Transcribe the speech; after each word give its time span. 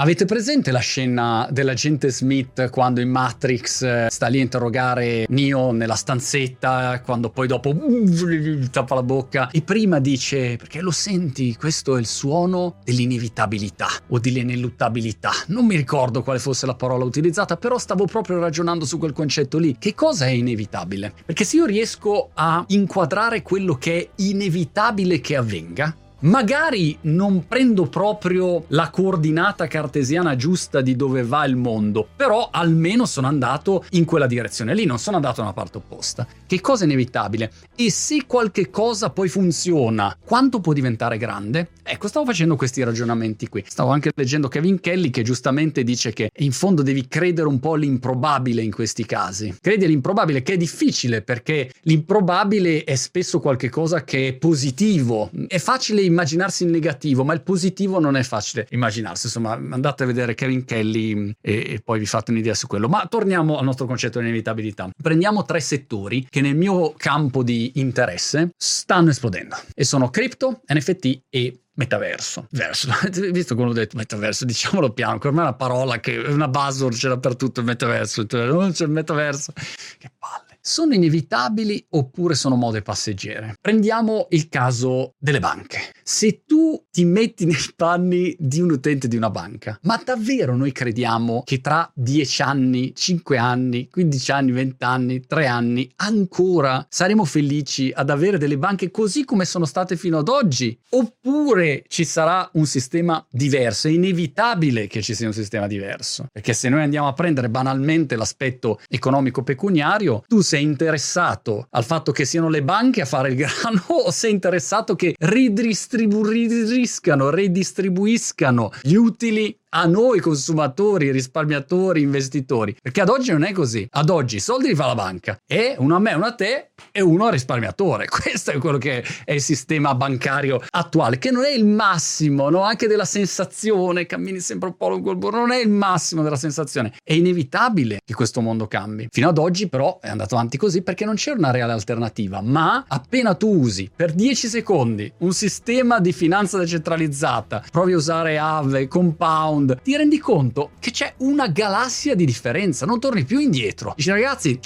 Avete 0.00 0.24
presente 0.24 0.70
la 0.70 0.78
scena 0.78 1.46
dell'agente 1.50 2.08
Smith 2.08 2.70
quando 2.70 3.02
in 3.02 3.10
Matrix 3.10 3.82
eh, 3.82 4.06
sta 4.08 4.28
lì 4.28 4.38
a 4.38 4.42
interrogare 4.42 5.26
Neo 5.28 5.72
nella 5.72 5.94
stanzetta, 5.94 7.02
quando 7.04 7.28
poi 7.28 7.46
dopo 7.46 7.68
uh, 7.68 8.68
tappa 8.70 8.94
la 8.94 9.02
bocca 9.02 9.50
e 9.50 9.60
prima 9.60 9.98
dice 9.98 10.56
perché 10.56 10.80
lo 10.80 10.90
senti, 10.90 11.54
questo 11.54 11.98
è 11.98 12.00
il 12.00 12.06
suono 12.06 12.76
dell'inevitabilità 12.82 13.88
o 14.08 14.18
dell'ineluttabilità. 14.18 15.32
Non 15.48 15.66
mi 15.66 15.76
ricordo 15.76 16.22
quale 16.22 16.38
fosse 16.38 16.64
la 16.64 16.74
parola 16.74 17.04
utilizzata, 17.04 17.58
però 17.58 17.76
stavo 17.76 18.06
proprio 18.06 18.38
ragionando 18.38 18.86
su 18.86 18.96
quel 18.96 19.12
concetto 19.12 19.58
lì. 19.58 19.76
Che 19.78 19.94
cosa 19.94 20.24
è 20.24 20.30
inevitabile? 20.30 21.12
Perché 21.26 21.44
se 21.44 21.56
io 21.56 21.66
riesco 21.66 22.30
a 22.32 22.64
inquadrare 22.68 23.42
quello 23.42 23.74
che 23.74 23.98
è 23.98 24.08
inevitabile 24.22 25.20
che 25.20 25.36
avvenga, 25.36 25.94
Magari 26.22 26.98
non 27.02 27.46
prendo 27.46 27.86
proprio 27.86 28.64
la 28.68 28.90
coordinata 28.90 29.66
cartesiana 29.66 30.36
giusta 30.36 30.82
di 30.82 30.94
dove 30.94 31.22
va 31.22 31.46
il 31.46 31.56
mondo, 31.56 32.06
però 32.14 32.50
almeno 32.52 33.06
sono 33.06 33.26
andato 33.26 33.86
in 33.92 34.04
quella 34.04 34.26
direzione 34.26 34.74
lì, 34.74 34.84
non 34.84 34.98
sono 34.98 35.16
andato 35.16 35.36
da 35.36 35.44
una 35.44 35.54
parte 35.54 35.78
opposta. 35.78 36.26
Che 36.46 36.60
cosa 36.60 36.82
è 36.82 36.86
inevitabile? 36.86 37.50
E 37.74 37.90
se 37.90 38.26
qualche 38.26 38.68
cosa 38.68 39.08
poi 39.08 39.30
funziona, 39.30 40.14
quanto 40.22 40.60
può 40.60 40.74
diventare 40.74 41.16
grande? 41.16 41.70
Ecco, 41.82 42.06
stavo 42.06 42.26
facendo 42.26 42.54
questi 42.54 42.82
ragionamenti 42.82 43.48
qui. 43.48 43.64
Stavo 43.66 43.90
anche 43.90 44.12
leggendo 44.14 44.48
Kevin 44.48 44.78
Kelly 44.78 45.08
che 45.08 45.22
giustamente 45.22 45.82
dice 45.82 46.12
che 46.12 46.30
in 46.36 46.52
fondo 46.52 46.82
devi 46.82 47.08
credere 47.08 47.48
un 47.48 47.58
po' 47.58 47.72
all'improbabile 47.72 48.60
in 48.60 48.70
questi 48.70 49.06
casi. 49.06 49.56
Credi 49.58 49.86
all'improbabile 49.86 50.42
che 50.42 50.52
è 50.52 50.56
difficile 50.58 51.22
perché 51.22 51.72
l'improbabile 51.82 52.84
è 52.84 52.94
spesso 52.94 53.40
qualcosa 53.40 54.04
che 54.04 54.28
è 54.28 54.32
positivo. 54.34 55.30
È 55.48 55.58
facile 55.58 56.02
immaginarsi 56.10 56.64
il 56.64 56.70
negativo, 56.70 57.24
ma 57.24 57.32
il 57.32 57.42
positivo 57.42 57.98
non 57.98 58.16
è 58.16 58.22
facile 58.22 58.66
immaginarsi. 58.70 59.26
Insomma, 59.26 59.52
andate 59.52 60.02
a 60.02 60.06
vedere 60.06 60.34
Kevin 60.34 60.64
Kelly 60.64 61.14
mm, 61.14 61.30
e, 61.40 61.72
e 61.72 61.80
poi 61.82 61.98
vi 61.98 62.06
fate 62.06 62.30
un'idea 62.30 62.54
su 62.54 62.66
quello. 62.66 62.88
Ma 62.88 63.06
torniamo 63.08 63.58
al 63.58 63.64
nostro 63.64 63.86
concetto 63.86 64.18
di 64.18 64.26
inevitabilità. 64.26 64.90
Prendiamo 65.00 65.44
tre 65.44 65.60
settori 65.60 66.26
che 66.28 66.40
nel 66.40 66.56
mio 66.56 66.92
campo 66.96 67.42
di 67.42 67.72
interesse 67.76 68.50
stanno 68.56 69.10
esplodendo 69.10 69.56
e 69.74 69.84
sono 69.84 70.10
cripto, 70.10 70.60
NFT 70.72 71.22
e 71.30 71.60
metaverso. 71.74 72.46
Verso. 72.50 72.88
Visto 73.32 73.54
come 73.54 73.70
ho 73.70 73.72
detto 73.72 73.96
metaverso, 73.96 74.44
diciamolo 74.44 74.92
piano, 74.92 75.18
per 75.18 75.32
me 75.32 75.38
è 75.38 75.42
una 75.42 75.54
parola 75.54 75.98
che 75.98 76.22
è 76.22 76.28
una 76.28 76.48
buzzword, 76.48 76.94
c'è 76.94 77.08
dappertutto 77.08 77.60
il 77.60 77.66
metaverso, 77.66 78.26
non 78.30 78.72
c'è 78.72 78.84
il 78.84 78.90
metaverso. 78.90 79.52
Che 79.54 80.10
palle 80.18 80.49
sono 80.60 80.94
inevitabili 80.94 81.86
oppure 81.90 82.34
sono 82.34 82.56
mode 82.56 82.82
passeggere. 82.82 83.54
Prendiamo 83.60 84.26
il 84.30 84.48
caso 84.48 85.14
delle 85.18 85.40
banche. 85.40 85.92
Se 86.02 86.42
tu 86.46 86.84
ti 86.90 87.04
metti 87.04 87.46
nei 87.46 87.56
panni 87.76 88.34
di 88.38 88.60
un 88.60 88.70
utente 88.70 89.08
di 89.08 89.16
una 89.16 89.30
banca, 89.30 89.78
ma 89.82 90.00
davvero 90.04 90.56
noi 90.56 90.72
crediamo 90.72 91.42
che 91.44 91.60
tra 91.60 91.90
10 91.94 92.42
anni, 92.42 92.92
5 92.94 93.38
anni, 93.38 93.88
15 93.88 94.32
anni, 94.32 94.52
20 94.52 94.84
anni, 94.84 95.20
3 95.26 95.46
anni 95.46 95.90
ancora 95.96 96.86
saremo 96.88 97.24
felici 97.24 97.90
ad 97.94 98.10
avere 98.10 98.38
delle 98.38 98.58
banche 98.58 98.90
così 98.90 99.24
come 99.24 99.44
sono 99.44 99.64
state 99.64 99.96
fino 99.96 100.18
ad 100.18 100.28
oggi? 100.28 100.78
Oppure 100.90 101.84
ci 101.88 102.04
sarà 102.04 102.48
un 102.54 102.66
sistema 102.66 103.24
diverso? 103.30 103.88
È 103.88 103.90
inevitabile 103.90 104.86
che 104.86 105.02
ci 105.02 105.14
sia 105.14 105.26
un 105.26 105.32
sistema 105.32 105.66
diverso. 105.66 106.26
Perché 106.32 106.52
se 106.52 106.68
noi 106.68 106.82
andiamo 106.82 107.08
a 107.08 107.12
prendere 107.12 107.48
banalmente 107.48 108.16
l'aspetto 108.16 108.80
economico 108.88 109.42
pecuniario, 109.42 110.22
tu 110.26 110.40
sei 110.50 110.64
interessato 110.64 111.68
al 111.70 111.84
fatto 111.84 112.10
che 112.10 112.24
siano 112.24 112.48
le 112.48 112.64
banche 112.64 113.02
a 113.02 113.04
fare 113.04 113.28
il 113.28 113.36
grano 113.36 113.84
o 114.04 114.10
sei 114.10 114.32
interessato 114.32 114.96
che 114.96 115.14
ridistribuiscano, 115.16 117.30
redistribuiscano 117.30 118.72
gli 118.82 118.94
utili 118.94 119.56
a 119.70 119.86
noi 119.86 120.20
consumatori, 120.20 121.10
risparmiatori, 121.10 122.02
investitori. 122.02 122.76
Perché 122.80 123.00
ad 123.00 123.08
oggi 123.08 123.30
non 123.30 123.44
è 123.44 123.52
così. 123.52 123.86
Ad 123.90 124.10
oggi 124.10 124.36
i 124.36 124.40
soldi 124.40 124.68
li 124.68 124.74
fa 124.74 124.86
la 124.86 124.94
banca 124.94 125.38
e 125.46 125.74
uno 125.78 125.96
a 125.96 125.98
me, 125.98 126.14
uno 126.14 126.26
a 126.26 126.34
te 126.34 126.70
e 126.90 127.00
uno 127.00 127.26
al 127.26 127.32
risparmiatore. 127.32 128.06
Questo 128.10 128.50
è 128.50 128.58
quello 128.58 128.78
che 128.78 129.04
è 129.24 129.32
il 129.32 129.40
sistema 129.40 129.94
bancario 129.94 130.60
attuale, 130.70 131.18
che 131.18 131.30
non 131.30 131.44
è 131.44 131.50
il 131.50 131.64
massimo, 131.64 132.50
no? 132.50 132.62
anche 132.62 132.86
della 132.86 133.04
sensazione, 133.04 134.06
cammini 134.06 134.40
sempre 134.40 134.68
un 134.68 134.76
po' 134.76 134.88
lungo 134.88 135.10
il 135.10 135.16
bordo, 135.16 135.38
non 135.38 135.52
è 135.52 135.58
il 135.58 135.70
massimo 135.70 136.22
della 136.22 136.36
sensazione. 136.36 136.92
È 137.02 137.12
inevitabile 137.12 138.00
che 138.04 138.14
questo 138.14 138.40
mondo 138.40 138.66
cambi. 138.66 139.08
Fino 139.10 139.28
ad 139.28 139.38
oggi 139.38 139.68
però 139.68 139.98
è 140.00 140.08
andato 140.08 140.34
avanti 140.34 140.56
così 140.56 140.82
perché 140.82 141.04
non 141.04 141.14
c'è 141.14 141.32
una 141.32 141.50
reale 141.50 141.72
alternativa, 141.72 142.40
ma 142.40 142.84
appena 142.88 143.34
tu 143.34 143.48
usi 143.48 143.90
per 143.94 144.12
10 144.12 144.48
secondi 144.48 145.12
un 145.18 145.32
sistema 145.32 146.00
di 146.00 146.12
finanza 146.12 146.58
decentralizzata, 146.58 147.62
provi 147.70 147.92
a 147.92 147.96
usare 147.96 148.38
Aave, 148.38 148.88
Compound, 148.88 149.59
Sound, 149.60 149.82
ti 149.82 149.96
rendi 149.96 150.18
conto 150.18 150.70
che 150.78 150.90
c'è 150.90 151.14
una 151.18 151.48
galassia 151.48 152.14
di 152.14 152.24
differenza, 152.24 152.86
non 152.86 152.98
torni 152.98 153.24
più 153.24 153.38
indietro. 153.38 153.92
Dici 153.96 154.10
ragazzi, 154.10 154.58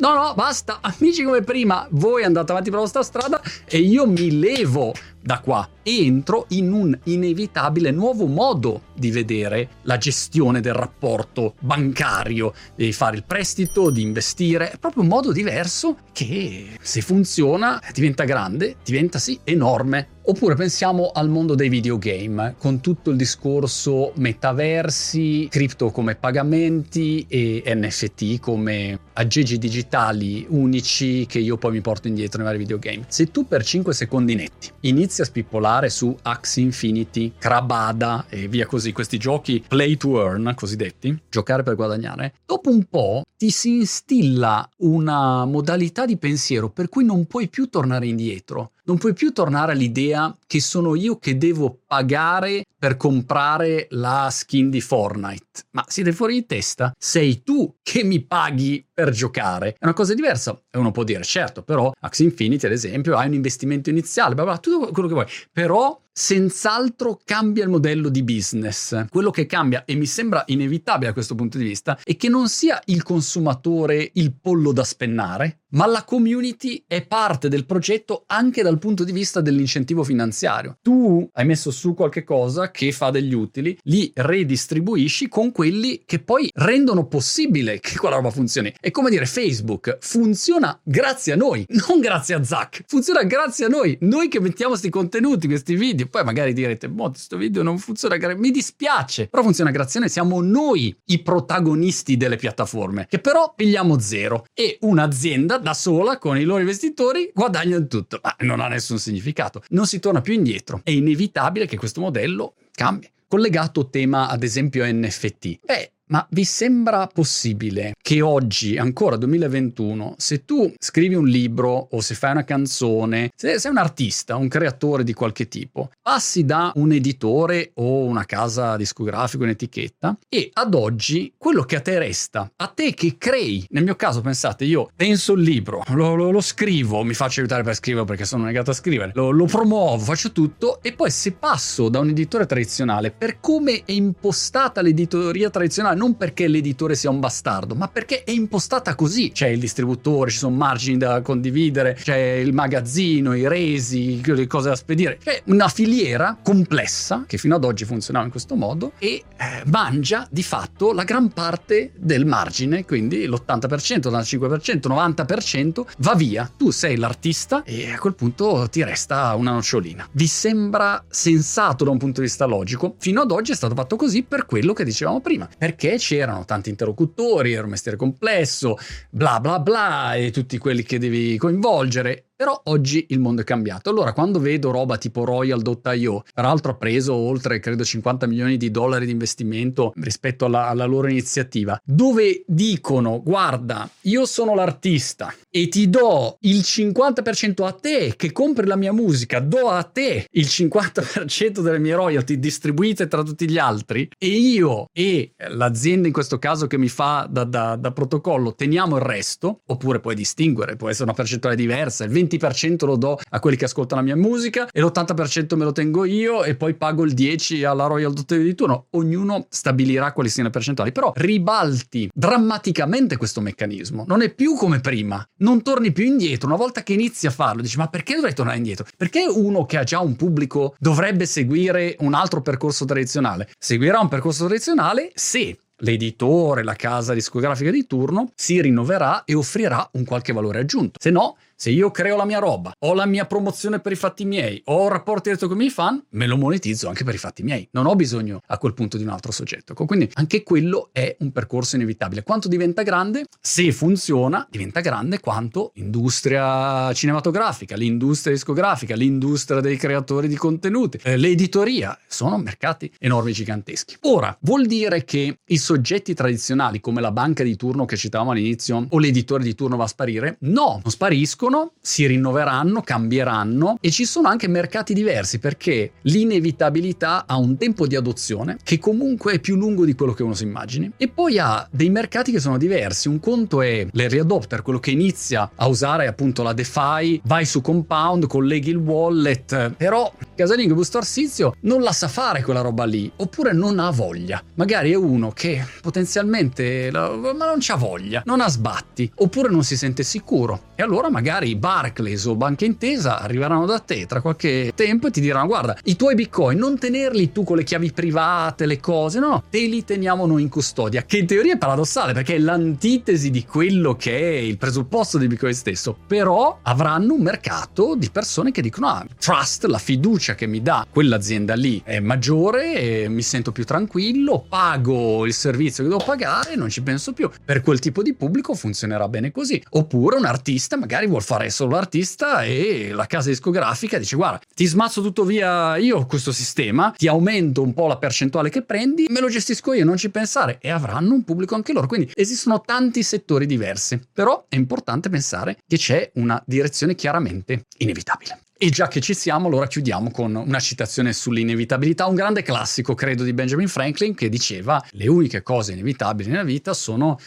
No, 0.00 0.14
no, 0.14 0.32
basta, 0.36 0.78
amici 0.98 1.24
come 1.24 1.42
prima, 1.42 1.84
voi 1.90 2.22
andate 2.22 2.52
avanti 2.52 2.70
per 2.70 2.78
la 2.78 2.84
vostra 2.84 3.02
strada 3.02 3.42
e 3.66 3.78
io 3.78 4.06
mi 4.06 4.38
levo 4.38 4.94
da 5.20 5.40
qua 5.40 5.68
entro 5.82 6.46
in 6.50 6.72
un 6.72 6.96
inevitabile 7.02 7.90
nuovo 7.90 8.26
modo 8.26 8.82
di 8.94 9.10
vedere 9.10 9.68
la 9.82 9.98
gestione 9.98 10.60
del 10.60 10.74
rapporto 10.74 11.54
bancario, 11.58 12.54
di 12.76 12.92
fare 12.92 13.16
il 13.16 13.24
prestito, 13.24 13.90
di 13.90 14.02
investire, 14.02 14.70
è 14.70 14.78
proprio 14.78 15.02
un 15.02 15.08
modo 15.08 15.32
diverso 15.32 15.96
che 16.12 16.76
se 16.80 17.00
funziona 17.00 17.82
diventa 17.92 18.22
grande, 18.22 18.76
diventa 18.84 19.18
sì 19.18 19.40
enorme. 19.42 20.16
Oppure 20.28 20.56
pensiamo 20.56 21.10
al 21.14 21.30
mondo 21.30 21.54
dei 21.54 21.70
videogame, 21.70 22.54
con 22.58 22.80
tutto 22.80 23.08
il 23.08 23.16
discorso 23.16 24.12
metaversi, 24.16 25.48
cripto 25.50 25.90
come 25.90 26.16
pagamenti 26.16 27.24
e 27.26 27.62
NFT 27.64 28.38
come 28.38 29.00
aggeggi 29.14 29.56
digitali 29.56 30.44
unici 30.50 31.24
che 31.24 31.38
io 31.38 31.56
poi 31.56 31.72
mi 31.72 31.80
porto 31.80 32.08
indietro 32.08 32.42
nei 32.42 32.46
vari 32.46 32.58
videogame. 32.58 33.06
Se 33.08 33.30
tu 33.30 33.48
per 33.48 33.64
5 33.64 33.94
secondi 33.94 34.34
netti 34.34 34.68
inizi 34.80 35.22
a 35.22 35.24
spippolare 35.24 35.88
su 35.88 36.14
Axie 36.20 36.62
Infinity, 36.62 37.32
Crabada 37.38 38.26
e 38.28 38.48
via 38.48 38.66
così, 38.66 38.92
questi 38.92 39.16
giochi 39.16 39.64
play 39.66 39.96
to 39.96 40.20
earn 40.20 40.52
cosiddetti, 40.54 41.22
giocare 41.30 41.62
per 41.62 41.74
guadagnare, 41.74 42.34
dopo 42.44 42.68
un 42.68 42.84
po' 42.84 43.22
ti 43.38 43.48
si 43.48 43.76
instilla 43.76 44.68
una 44.78 45.46
modalità 45.46 46.04
di 46.04 46.18
pensiero 46.18 46.68
per 46.68 46.90
cui 46.90 47.04
non 47.04 47.24
puoi 47.24 47.48
più 47.48 47.70
tornare 47.70 48.06
indietro 48.06 48.72
non 48.88 48.96
puoi 48.96 49.12
più 49.12 49.32
tornare 49.32 49.72
all'idea 49.72 50.34
che 50.46 50.60
sono 50.60 50.94
io 50.94 51.18
che 51.18 51.36
devo 51.36 51.80
pagare 51.88 52.66
per 52.78 52.96
comprare 52.96 53.88
la 53.90 54.28
skin 54.30 54.70
di 54.70 54.80
Fortnite. 54.80 55.64
Ma 55.70 55.84
siete 55.88 56.12
fuori 56.12 56.34
di 56.34 56.46
testa? 56.46 56.94
Sei 56.96 57.42
tu 57.42 57.74
che 57.82 58.04
mi 58.04 58.22
paghi 58.22 58.86
per 58.92 59.10
giocare. 59.10 59.70
È 59.70 59.84
una 59.84 59.94
cosa 59.94 60.14
diversa. 60.14 60.60
E 60.70 60.78
uno 60.78 60.92
può 60.92 61.02
dire, 61.02 61.24
certo, 61.24 61.62
però 61.62 61.92
Axie 61.98 62.26
Infinity, 62.26 62.66
ad 62.66 62.72
esempio, 62.72 63.16
hai 63.16 63.26
un 63.26 63.34
investimento 63.34 63.90
iniziale, 63.90 64.34
bla 64.34 64.44
bla, 64.44 64.58
tutto 64.58 64.92
quello 64.92 65.08
che 65.08 65.14
vuoi. 65.14 65.26
Però 65.50 66.00
senz'altro 66.18 67.20
cambia 67.24 67.62
il 67.62 67.70
modello 67.70 68.08
di 68.08 68.24
business. 68.24 69.06
Quello 69.08 69.30
che 69.30 69.46
cambia, 69.46 69.84
e 69.84 69.94
mi 69.94 70.06
sembra 70.06 70.42
inevitabile 70.46 71.06
da 71.06 71.12
questo 71.12 71.36
punto 71.36 71.58
di 71.58 71.64
vista, 71.64 71.96
è 72.02 72.16
che 72.16 72.28
non 72.28 72.48
sia 72.48 72.80
il 72.86 73.04
consumatore 73.04 74.10
il 74.14 74.34
pollo 74.34 74.72
da 74.72 74.82
spennare, 74.82 75.60
ma 75.70 75.86
la 75.86 76.02
community 76.02 76.82
è 76.88 77.06
parte 77.06 77.48
del 77.48 77.66
progetto 77.66 78.24
anche 78.26 78.62
dal 78.62 78.78
punto 78.78 79.04
di 79.04 79.12
vista 79.12 79.40
dell'incentivo 79.40 80.02
finanziario. 80.02 80.78
Tu 80.82 81.28
hai 81.34 81.46
messo 81.46 81.70
su 81.70 81.77
qualche 81.94 82.24
cosa 82.24 82.70
che 82.70 82.92
fa 82.92 83.10
degli 83.10 83.34
utili, 83.34 83.78
li 83.84 84.10
redistribuisci 84.14 85.28
con 85.28 85.52
quelli 85.52 86.02
che 86.04 86.18
poi 86.18 86.50
rendono 86.54 87.06
possibile 87.06 87.80
che 87.80 87.96
quella 87.96 88.16
roba 88.16 88.30
funzioni. 88.30 88.72
È 88.78 88.90
come 88.90 89.10
dire 89.10 89.26
Facebook 89.26 89.98
funziona 90.00 90.78
grazie 90.82 91.32
a 91.32 91.36
noi, 91.36 91.64
non 91.88 92.00
grazie 92.00 92.34
a 92.34 92.44
Zack, 92.44 92.84
funziona 92.86 93.22
grazie 93.24 93.66
a 93.66 93.68
noi, 93.68 93.96
noi 94.00 94.28
che 94.28 94.40
mettiamo 94.40 94.70
questi 94.70 94.90
contenuti, 94.90 95.46
questi 95.46 95.74
video, 95.74 96.06
poi 96.06 96.24
magari 96.24 96.52
direte, 96.52 96.88
boh, 96.88 97.10
questo 97.10 97.36
video 97.36 97.62
non 97.62 97.78
funziona, 97.78 98.16
mi 98.34 98.50
dispiace, 98.50 99.28
però 99.28 99.42
funziona 99.42 99.70
grazie 99.70 99.98
a 99.98 100.02
noi, 100.02 100.10
siamo 100.10 100.40
noi 100.40 100.96
i 101.06 101.22
protagonisti 101.22 102.16
delle 102.16 102.36
piattaforme, 102.36 103.06
che 103.08 103.18
però 103.18 103.52
pigliamo 103.54 103.98
zero 103.98 104.44
e 104.54 104.78
un'azienda 104.80 105.58
da 105.58 105.74
sola 105.74 106.18
con 106.18 106.38
i 106.38 106.44
loro 106.44 106.60
investitori 106.60 107.30
guadagnano 107.34 107.86
tutto, 107.86 108.20
ma 108.22 108.34
non 108.40 108.60
ha 108.60 108.68
nessun 108.68 108.98
significato. 108.98 109.62
Non 109.70 109.86
si 109.86 109.98
torna 109.98 110.20
più 110.20 110.32
indietro. 110.32 110.80
È 110.82 110.90
inevitabile 110.90 111.66
che 111.68 111.76
questo 111.76 112.00
modello 112.00 112.54
cambi. 112.72 113.08
Collegato 113.28 113.88
tema 113.90 114.28
ad 114.28 114.42
esempio 114.42 114.84
NFT. 114.86 115.60
Beh, 115.64 115.92
ma 116.08 116.26
vi 116.30 116.44
sembra 116.44 117.06
possibile 117.06 117.94
che 118.00 118.20
oggi, 118.20 118.76
ancora 118.76 119.16
2021, 119.16 120.14
se 120.16 120.44
tu 120.44 120.72
scrivi 120.78 121.14
un 121.14 121.26
libro 121.26 121.88
o 121.90 122.00
se 122.00 122.14
fai 122.14 122.32
una 122.32 122.44
canzone, 122.44 123.30
se 123.34 123.58
sei 123.58 123.70
un 123.70 123.76
artista, 123.76 124.36
un 124.36 124.48
creatore 124.48 125.04
di 125.04 125.12
qualche 125.12 125.48
tipo, 125.48 125.90
passi 126.00 126.44
da 126.44 126.72
un 126.76 126.92
editore 126.92 127.72
o 127.74 128.04
una 128.04 128.24
casa 128.24 128.76
discografica, 128.76 129.44
un'etichetta, 129.44 130.18
e 130.28 130.50
ad 130.52 130.74
oggi 130.74 131.34
quello 131.36 131.62
che 131.62 131.76
a 131.76 131.80
te 131.80 131.98
resta, 131.98 132.50
a 132.56 132.66
te 132.68 132.94
che 132.94 133.16
crei, 133.18 133.66
nel 133.70 133.84
mio 133.84 133.96
caso 133.96 134.20
pensate, 134.20 134.64
io 134.64 134.88
penso 134.94 135.34
il 135.34 135.42
libro, 135.42 135.82
lo, 135.88 136.14
lo, 136.14 136.30
lo 136.30 136.40
scrivo, 136.40 137.02
mi 137.02 137.14
faccio 137.14 137.40
aiutare 137.40 137.62
per 137.62 137.74
scriverlo 137.74 138.06
perché 138.06 138.24
sono 138.24 138.44
negato 138.44 138.70
a 138.70 138.74
scrivere, 138.74 139.12
lo, 139.14 139.30
lo 139.30 139.44
promuovo, 139.44 140.02
faccio 140.02 140.32
tutto, 140.32 140.80
e 140.82 140.92
poi 140.92 141.10
se 141.10 141.32
passo 141.32 141.88
da 141.88 141.98
un 141.98 142.08
editore 142.08 142.46
tradizionale, 142.46 143.10
per 143.10 143.40
come 143.40 143.82
è 143.84 143.92
impostata 143.92 144.80
l'editoria 144.80 145.50
tradizionale, 145.50 145.97
non 145.98 146.16
perché 146.16 146.46
l'editore 146.46 146.94
sia 146.94 147.10
un 147.10 147.20
bastardo, 147.20 147.74
ma 147.74 147.88
perché 147.88 148.22
è 148.24 148.30
impostata 148.30 148.94
così. 148.94 149.32
C'è 149.32 149.48
il 149.48 149.58
distributore, 149.58 150.30
ci 150.30 150.38
sono 150.38 150.54
margini 150.54 150.96
da 150.96 151.20
condividere, 151.20 151.94
c'è 151.94 152.16
il 152.16 152.54
magazzino, 152.54 153.34
i 153.34 153.46
resi, 153.48 154.22
le 154.24 154.46
cose 154.46 154.70
da 154.70 154.76
spedire. 154.76 155.18
C'è 155.22 155.42
una 155.46 155.68
filiera 155.68 156.38
complessa 156.42 157.24
che 157.26 157.36
fino 157.36 157.56
ad 157.56 157.64
oggi 157.64 157.84
funzionava 157.84 158.24
in 158.24 158.30
questo 158.30 158.54
modo 158.54 158.92
e 158.98 159.24
eh, 159.36 159.62
mangia 159.66 160.26
di 160.30 160.42
fatto 160.42 160.92
la 160.92 161.04
gran 161.04 161.32
parte 161.32 161.90
del 161.96 162.24
margine, 162.24 162.84
quindi 162.84 163.26
l'80%, 163.26 164.08
l'85%, 164.08 164.88
90% 164.88 165.84
va 165.98 166.14
via. 166.14 166.50
Tu 166.56 166.70
sei 166.70 166.96
l'artista 166.96 167.64
e 167.64 167.90
a 167.90 167.98
quel 167.98 168.14
punto 168.14 168.68
ti 168.70 168.84
resta 168.84 169.34
una 169.34 169.52
nocciolina. 169.52 170.08
Vi 170.12 170.26
sembra 170.26 171.04
sensato 171.08 171.84
da 171.84 171.90
un 171.90 171.98
punto 171.98 172.20
di 172.20 172.26
vista 172.26 172.44
logico? 172.44 172.94
Fino 172.98 173.20
ad 173.20 173.32
oggi 173.32 173.52
è 173.52 173.54
stato 173.56 173.74
fatto 173.74 173.96
così 173.96 174.22
per 174.22 174.46
quello 174.46 174.72
che 174.72 174.84
dicevamo 174.84 175.20
prima, 175.20 175.48
perché 175.58 175.87
c'erano 175.96 176.44
tanti 176.44 176.70
interlocutori, 176.70 177.52
era 177.52 177.64
un 177.64 177.70
mestiere 177.70 177.96
complesso, 177.96 178.76
bla 179.10 179.40
bla 179.40 179.58
bla, 179.60 180.14
e 180.14 180.30
tutti 180.30 180.58
quelli 180.58 180.82
che 180.82 180.98
devi 180.98 181.36
coinvolgere. 181.38 182.27
Però 182.38 182.60
oggi 182.66 183.06
il 183.08 183.18
mondo 183.18 183.40
è 183.40 183.44
cambiato. 183.44 183.90
Allora, 183.90 184.12
quando 184.12 184.38
vedo 184.38 184.70
roba 184.70 184.96
tipo 184.96 185.24
Royal.io, 185.24 186.22
peraltro 186.32 186.70
ha 186.70 186.76
preso 186.76 187.12
oltre, 187.12 187.58
credo, 187.58 187.82
50 187.82 188.28
milioni 188.28 188.56
di 188.56 188.70
dollari 188.70 189.06
di 189.06 189.10
investimento 189.10 189.92
rispetto 189.96 190.44
alla, 190.44 190.68
alla 190.68 190.84
loro 190.84 191.08
iniziativa, 191.08 191.76
dove 191.82 192.44
dicono, 192.46 193.20
guarda, 193.24 193.90
io 194.02 194.24
sono 194.24 194.54
l'artista 194.54 195.34
e 195.50 195.66
ti 195.66 195.90
do 195.90 196.36
il 196.42 196.58
50% 196.58 197.64
a 197.64 197.72
te 197.72 198.14
che 198.16 198.30
compri 198.30 198.66
la 198.66 198.76
mia 198.76 198.92
musica, 198.92 199.40
do 199.40 199.70
a 199.70 199.82
te 199.82 200.28
il 200.30 200.46
50% 200.46 201.58
delle 201.58 201.80
mie 201.80 201.96
royalty 201.96 202.38
distribuite 202.38 203.08
tra 203.08 203.24
tutti 203.24 203.50
gli 203.50 203.58
altri 203.58 204.08
e 204.16 204.28
io 204.28 204.90
e 204.92 205.32
l'azienda 205.48 206.06
in 206.06 206.12
questo 206.12 206.38
caso 206.38 206.68
che 206.68 206.78
mi 206.78 206.88
fa 206.88 207.26
da, 207.28 207.42
da, 207.42 207.74
da 207.74 207.90
protocollo 207.90 208.54
teniamo 208.54 208.94
il 208.94 209.02
resto, 209.02 209.62
oppure 209.66 209.98
puoi 209.98 210.14
distinguere, 210.14 210.76
può 210.76 210.88
essere 210.88 211.04
una 211.04 211.14
percentuale 211.14 211.56
diversa, 211.56 212.04
il 212.04 212.10
20 212.10 212.27
20% 212.28 212.84
lo 212.86 212.96
do 212.96 213.18
a 213.30 213.40
quelli 213.40 213.56
che 213.56 213.64
ascoltano 213.64 214.00
la 214.00 214.06
mia 214.06 214.16
musica 214.16 214.68
e 214.70 214.80
l'80% 214.80 215.56
me 215.56 215.64
lo 215.64 215.72
tengo 215.72 216.04
io 216.04 216.44
e 216.44 216.54
poi 216.54 216.74
pago 216.74 217.04
il 217.04 217.14
10% 217.14 217.64
alla 217.64 217.86
Royal 217.86 218.12
Dottore 218.12 218.42
di 218.42 218.54
turno. 218.54 218.86
Ognuno 218.90 219.46
stabilirà 219.48 220.12
quali 220.12 220.28
siano 220.28 220.48
le 220.48 220.54
percentuali, 220.54 220.92
però 220.92 221.12
ribalti 221.14 222.10
drammaticamente 222.12 223.16
questo 223.16 223.40
meccanismo. 223.40 224.04
Non 224.06 224.22
è 224.22 224.32
più 224.32 224.54
come 224.54 224.80
prima, 224.80 225.24
non 225.38 225.62
torni 225.62 225.92
più 225.92 226.04
indietro. 226.04 226.48
Una 226.48 226.56
volta 226.56 226.82
che 226.82 226.92
inizi 226.92 227.26
a 227.26 227.30
farlo, 227.30 227.62
dici 227.62 227.78
ma 227.78 227.88
perché 227.88 228.14
dovrei 228.14 228.34
tornare 228.34 228.58
indietro? 228.58 228.86
Perché 228.96 229.26
uno 229.26 229.64
che 229.64 229.78
ha 229.78 229.84
già 229.84 230.00
un 230.00 230.16
pubblico 230.16 230.74
dovrebbe 230.78 231.26
seguire 231.26 231.96
un 232.00 232.14
altro 232.14 232.42
percorso 232.42 232.84
tradizionale? 232.84 233.48
Seguirà 233.58 234.00
un 234.00 234.08
percorso 234.08 234.46
tradizionale 234.46 235.10
se 235.14 235.58
l'editore, 235.78 236.64
la 236.64 236.74
casa 236.74 237.14
discografica 237.14 237.70
di 237.70 237.86
turno 237.86 238.32
si 238.34 238.60
rinnoverà 238.60 239.24
e 239.24 239.34
offrirà 239.34 239.88
un 239.92 240.04
qualche 240.04 240.32
valore 240.32 240.60
aggiunto. 240.60 240.98
Se 241.00 241.10
no, 241.10 241.36
se 241.60 241.70
io 241.70 241.90
creo 241.90 242.14
la 242.14 242.24
mia 242.24 242.38
roba, 242.38 242.72
ho 242.78 242.94
la 242.94 243.04
mia 243.04 243.24
promozione 243.24 243.80
per 243.80 243.90
i 243.90 243.96
fatti 243.96 244.24
miei, 244.24 244.62
ho 244.66 244.82
un 244.82 244.90
rapporto 244.90 245.22
diretto 245.24 245.48
con 245.48 245.56
i 245.56 245.58
miei 245.58 245.72
fan, 245.72 246.00
me 246.10 246.28
lo 246.28 246.36
monetizzo 246.36 246.86
anche 246.86 247.02
per 247.02 247.14
i 247.14 247.18
fatti 247.18 247.42
miei. 247.42 247.68
Non 247.72 247.86
ho 247.86 247.96
bisogno 247.96 248.40
a 248.46 248.58
quel 248.58 248.74
punto 248.74 248.96
di 248.96 249.02
un 249.02 249.08
altro 249.08 249.32
soggetto. 249.32 249.74
Quindi 249.74 250.08
anche 250.12 250.44
quello 250.44 250.90
è 250.92 251.16
un 251.18 251.32
percorso 251.32 251.74
inevitabile. 251.74 252.22
Quanto 252.22 252.46
diventa 252.46 252.82
grande? 252.82 253.24
Se 253.40 253.72
funziona, 253.72 254.46
diventa 254.48 254.78
grande 254.78 255.18
quanto 255.18 255.72
industria 255.74 256.92
cinematografica, 256.92 257.74
l'industria 257.74 258.34
discografica, 258.34 258.94
l'industria 258.94 259.60
dei 259.60 259.76
creatori 259.76 260.28
di 260.28 260.36
contenuti, 260.36 261.00
eh, 261.02 261.16
l'editoria. 261.16 261.98
Sono 262.06 262.38
mercati 262.38 262.88
enormi, 263.00 263.32
giganteschi. 263.32 263.96
Ora, 264.02 264.36
vuol 264.42 264.66
dire 264.66 265.02
che 265.02 265.40
i 265.44 265.58
soggetti 265.58 266.14
tradizionali 266.14 266.78
come 266.78 267.00
la 267.00 267.10
banca 267.10 267.42
di 267.42 267.56
turno 267.56 267.84
che 267.84 267.96
citavamo 267.96 268.30
all'inizio 268.30 268.86
o 268.88 268.98
l'editore 269.00 269.42
di 269.42 269.56
turno 269.56 269.76
va 269.76 269.82
a 269.84 269.88
sparire? 269.88 270.36
No, 270.42 270.78
non 270.84 270.92
spariscono 270.92 271.46
crescono, 271.48 271.72
si 271.80 272.06
rinnoveranno, 272.06 272.82
cambieranno 272.82 273.78
e 273.80 273.90
ci 273.90 274.04
sono 274.04 274.28
anche 274.28 274.46
mercati 274.48 274.92
diversi 274.92 275.38
perché 275.38 275.92
l'inevitabilità 276.02 277.24
ha 277.26 277.36
un 277.38 277.56
tempo 277.56 277.86
di 277.86 277.96
adozione 277.96 278.58
che 278.62 278.78
comunque 278.78 279.34
è 279.34 279.38
più 279.40 279.56
lungo 279.56 279.84
di 279.84 279.94
quello 279.94 280.12
che 280.12 280.22
uno 280.22 280.34
si 280.34 280.44
immagini 280.44 280.92
e 280.96 281.08
poi 281.08 281.38
ha 281.38 281.66
dei 281.70 281.88
mercati 281.88 282.30
che 282.30 282.40
sono 282.40 282.58
diversi. 282.58 283.08
Un 283.08 283.20
conto 283.20 283.62
è 283.62 283.86
l'early 283.90 284.18
adopter, 284.18 284.62
quello 284.62 284.78
che 284.78 284.90
inizia 284.90 285.50
a 285.54 285.66
usare 285.66 286.06
appunto 286.06 286.42
la 286.42 286.52
DeFi, 286.52 287.22
vai 287.24 287.44
su 287.44 287.60
Compound, 287.60 288.26
colleghi 288.26 288.70
il 288.70 288.76
wallet, 288.76 289.72
però 289.76 290.12
casalingo 290.38 290.74
Busto 290.74 290.98
Arsizio 290.98 291.56
non 291.62 291.82
la 291.82 291.90
sa 291.90 292.06
fare 292.06 292.44
quella 292.44 292.60
roba 292.60 292.84
lì 292.84 293.10
oppure 293.16 293.52
non 293.52 293.80
ha 293.80 293.90
voglia. 293.90 294.40
Magari 294.54 294.92
è 294.92 294.94
uno 294.94 295.32
che 295.32 295.66
potenzialmente 295.82 296.92
ma 296.92 297.44
non 297.44 297.56
c'ha 297.58 297.74
voglia, 297.74 298.22
non 298.24 298.40
ha 298.40 298.48
sbatti 298.48 299.10
oppure 299.16 299.50
non 299.50 299.64
si 299.64 299.76
sente 299.76 300.04
sicuro. 300.04 300.66
E 300.76 300.82
allora 300.84 301.10
magari 301.10 301.56
Barclays 301.56 302.24
o 302.26 302.36
Banca 302.36 302.64
Intesa 302.64 303.18
arriveranno 303.18 303.66
da 303.66 303.80
te 303.80 304.06
tra 304.06 304.20
qualche 304.20 304.70
tempo 304.76 305.08
e 305.08 305.10
ti 305.10 305.20
diranno 305.20 305.48
guarda 305.48 305.76
i 305.84 305.96
tuoi 305.96 306.14
bitcoin 306.14 306.56
non 306.56 306.78
tenerli 306.78 307.32
tu 307.32 307.42
con 307.42 307.56
le 307.56 307.64
chiavi 307.64 307.90
private 307.90 308.66
le 308.66 308.78
cose 308.78 309.18
no 309.18 309.42
te 309.50 309.66
li 309.66 309.84
teniamo 309.84 310.24
noi 310.24 310.42
in 310.42 310.48
custodia. 310.48 311.02
Che 311.02 311.18
in 311.18 311.26
teoria 311.26 311.54
è 311.54 311.58
paradossale 311.58 312.12
perché 312.12 312.36
è 312.36 312.38
l'antitesi 312.38 313.30
di 313.30 313.44
quello 313.44 313.96
che 313.96 314.16
è 314.16 314.36
il 314.36 314.56
presupposto 314.56 315.18
di 315.18 315.26
bitcoin 315.26 315.54
stesso. 315.54 315.96
Però 316.06 316.60
avranno 316.62 317.14
un 317.14 317.22
mercato 317.22 317.96
di 317.96 318.08
persone 318.08 318.52
che 318.52 318.62
dicono 318.62 318.86
ah 318.86 319.04
trust 319.18 319.64
la 319.64 319.78
fiducia 319.78 320.27
che 320.34 320.46
mi 320.46 320.62
dà 320.62 320.86
quell'azienda 320.90 321.54
lì 321.54 321.80
è 321.84 322.00
maggiore 322.00 323.08
mi 323.08 323.22
sento 323.22 323.52
più 323.52 323.64
tranquillo 323.64 324.44
pago 324.48 325.26
il 325.26 325.34
servizio 325.34 325.84
che 325.84 325.90
devo 325.90 326.04
pagare 326.04 326.56
non 326.56 326.68
ci 326.68 326.82
penso 326.82 327.12
più 327.12 327.30
per 327.44 327.60
quel 327.60 327.78
tipo 327.78 328.02
di 328.02 328.14
pubblico 328.14 328.54
funzionerà 328.54 329.08
bene 329.08 329.30
così 329.30 329.62
oppure 329.70 330.16
un 330.16 330.24
artista 330.24 330.76
magari 330.76 331.06
vuole 331.06 331.24
fare 331.24 331.50
solo 331.50 331.72
l'artista 331.72 332.42
e 332.42 332.90
la 332.92 333.06
casa 333.06 333.28
discografica 333.28 333.98
dice 333.98 334.16
guarda 334.16 334.40
ti 334.54 334.66
smazzo 334.66 335.02
tutto 335.02 335.24
via 335.24 335.76
io 335.76 336.06
questo 336.06 336.32
sistema, 336.32 336.92
ti 336.96 337.08
aumento 337.08 337.62
un 337.62 337.74
po' 337.74 337.86
la 337.86 337.98
percentuale 337.98 338.50
che 338.50 338.62
prendi, 338.62 339.06
me 339.08 339.20
lo 339.20 339.28
gestisco 339.28 339.72
io, 339.72 339.84
non 339.84 339.96
ci 339.96 340.10
pensare 340.10 340.58
e 340.60 340.70
avranno 340.70 341.14
un 341.14 341.24
pubblico 341.24 341.54
anche 341.54 341.72
loro. 341.72 341.86
Quindi 341.86 342.10
esistono 342.14 342.60
tanti 342.60 343.02
settori 343.02 343.46
diversi, 343.46 344.00
però 344.12 344.46
è 344.48 344.56
importante 344.56 345.08
pensare 345.08 345.58
che 345.66 345.76
c'è 345.76 346.10
una 346.14 346.42
direzione 346.46 346.94
chiaramente 346.94 347.66
inevitabile. 347.78 348.40
E 348.60 348.70
già 348.70 348.88
che 348.88 349.00
ci 349.00 349.14
siamo, 349.14 349.46
allora 349.46 349.68
chiudiamo 349.68 350.10
con 350.10 350.34
una 350.34 350.58
citazione 350.58 351.12
sull'inevitabilità, 351.12 352.06
un 352.06 352.16
grande 352.16 352.42
classico, 352.42 352.92
credo, 352.94 353.22
di 353.22 353.32
Benjamin 353.32 353.68
Franklin, 353.68 354.16
che 354.16 354.28
diceva 354.28 354.84
le 354.90 355.06
uniche 355.06 355.44
cose 355.44 355.74
inevitabili 355.74 356.28
nella 356.28 356.42
vita 356.42 356.74
sono 356.74 357.20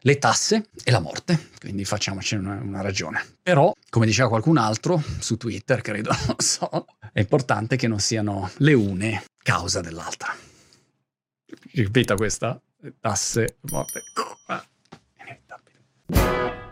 le 0.00 0.16
tasse 0.16 0.68
e 0.82 0.90
la 0.90 1.00
morte, 1.00 1.50
quindi 1.60 1.84
facciamoci 1.84 2.36
una, 2.36 2.58
una, 2.62 2.80
ragione. 2.80 3.22
Però, 3.42 3.70
come 3.90 4.06
diceva 4.06 4.30
qualcun 4.30 4.56
altro 4.56 5.02
su 5.18 5.36
Twitter, 5.36 5.82
credo, 5.82 6.08
non 6.26 6.36
so, 6.38 6.86
è 7.12 7.20
importante 7.20 7.76
che 7.76 7.86
non 7.86 7.98
siano 7.98 8.50
le 8.56 8.72
une 8.72 9.24
causa 9.42 9.82
dell'altra. 9.82 10.34
Ripeta 11.72 12.14
questa, 12.14 12.58
tasse, 12.98 13.58
morte, 13.70 14.00
inevitabile. 15.20 16.67